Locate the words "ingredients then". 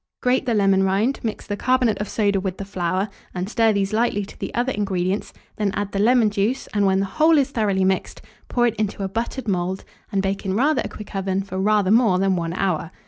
4.71-5.71